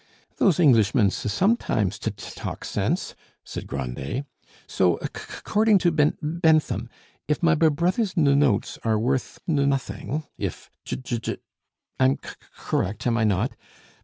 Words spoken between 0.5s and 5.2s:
Englishmen s sometimes t t talk sense," said Grandet. "So, ac